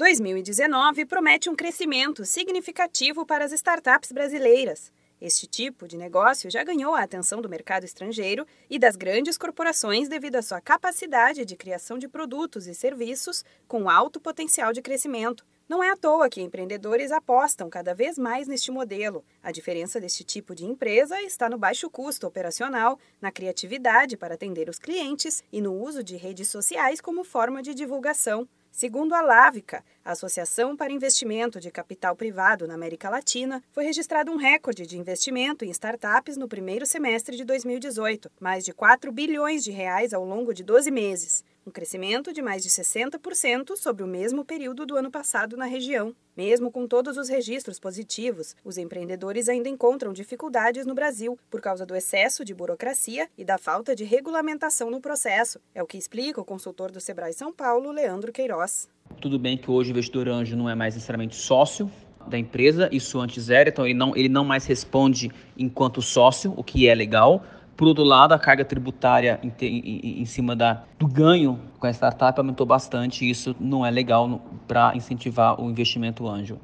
[0.00, 4.90] 2019 promete um crescimento significativo para as startups brasileiras.
[5.20, 10.08] Este tipo de negócio já ganhou a atenção do mercado estrangeiro e das grandes corporações
[10.08, 15.44] devido à sua capacidade de criação de produtos e serviços com alto potencial de crescimento.
[15.68, 19.22] Não é à toa que empreendedores apostam cada vez mais neste modelo.
[19.42, 24.70] A diferença deste tipo de empresa está no baixo custo operacional, na criatividade para atender
[24.70, 28.48] os clientes e no uso de redes sociais como forma de divulgação.
[28.72, 34.30] Segundo a Lávica, a Associação para Investimento de Capital Privado na América Latina, foi registrado
[34.30, 39.64] um recorde de investimento em startups no primeiro semestre de 2018, mais de 4 bilhões
[39.64, 44.06] de reais ao longo de 12 meses um crescimento de mais de 60% sobre o
[44.06, 46.12] mesmo período do ano passado na região.
[46.36, 51.86] Mesmo com todos os registros positivos, os empreendedores ainda encontram dificuldades no Brasil por causa
[51.86, 55.60] do excesso de burocracia e da falta de regulamentação no processo.
[55.72, 58.88] É o que explica o consultor do Sebrae São Paulo, Leandro Queiroz.
[59.20, 61.88] Tudo bem que hoje o investidor anjo não é mais necessariamente sócio
[62.26, 66.64] da empresa, isso antes era, então ele não, ele não mais responde enquanto sócio, o
[66.64, 67.44] que é legal
[67.80, 71.90] por outro lado, a carga tributária em, em, em cima da, do ganho com a
[71.90, 76.58] startup aumentou bastante e isso não é legal para incentivar o investimento anjo.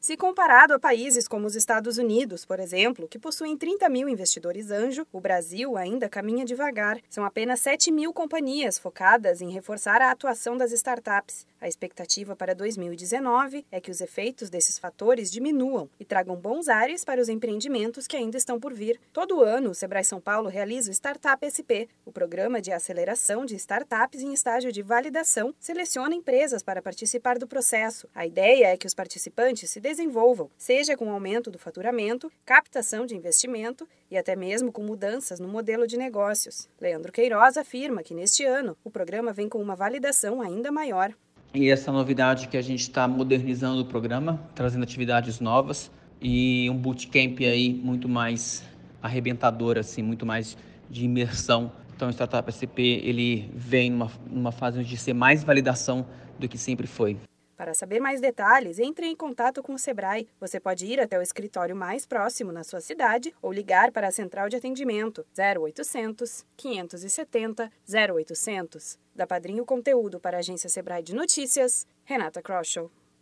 [0.00, 4.70] Se comparado a países como os Estados Unidos, por exemplo, que possuem 30 mil investidores
[4.70, 6.98] anjo, o Brasil ainda caminha devagar.
[7.06, 11.46] São apenas 7 mil companhias focadas em reforçar a atuação das startups.
[11.60, 17.04] A expectativa para 2019 é que os efeitos desses fatores diminuam e tragam bons ares
[17.04, 18.98] para os empreendimentos que ainda estão por vir.
[19.12, 23.54] Todo ano, o Sebrae São Paulo realiza o Startup SP, o programa de aceleração de
[23.56, 28.08] startups em estágio de validação, seleciona empresas para participar do processo.
[28.14, 33.16] A ideia é que os participantes se desenvolvam, seja com aumento do faturamento, captação de
[33.16, 36.68] investimento e até mesmo com mudanças no modelo de negócios.
[36.80, 41.12] Leandro Queiroz afirma que neste ano o programa vem com uma validação ainda maior.
[41.52, 46.76] E essa novidade que a gente está modernizando o programa, trazendo atividades novas e um
[46.76, 48.62] bootcamp aí muito mais
[49.02, 50.56] arrebentador, assim, muito mais
[50.88, 51.72] de imersão.
[51.96, 56.06] Então o Startup SP ele vem numa, numa fase de ser mais validação
[56.38, 57.16] do que sempre foi.
[57.60, 60.26] Para saber mais detalhes, entre em contato com o Sebrae.
[60.40, 64.10] Você pode ir até o escritório mais próximo na sua cidade ou ligar para a
[64.10, 68.98] central de atendimento 0800 570 0800.
[69.14, 72.90] Da Padrinho Conteúdo para a agência Sebrae de Notícias, Renata Kroschel.